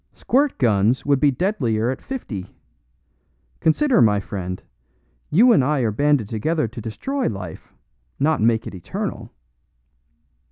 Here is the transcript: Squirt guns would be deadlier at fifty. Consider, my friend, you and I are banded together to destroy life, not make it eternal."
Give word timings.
Squirt 0.13 0.57
guns 0.57 1.05
would 1.05 1.19
be 1.19 1.29
deadlier 1.29 1.91
at 1.91 2.01
fifty. 2.01 2.55
Consider, 3.59 4.01
my 4.01 4.19
friend, 4.19 4.63
you 5.29 5.51
and 5.51 5.63
I 5.63 5.81
are 5.81 5.91
banded 5.91 6.27
together 6.27 6.67
to 6.69 6.81
destroy 6.81 7.27
life, 7.29 7.71
not 8.19 8.41
make 8.41 8.65
it 8.65 8.73
eternal." 8.73 9.31